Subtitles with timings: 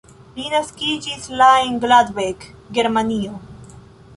[0.37, 3.37] Li naskiĝis la en Gladbeck, Germanio.